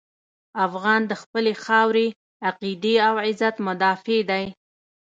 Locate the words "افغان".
0.65-1.01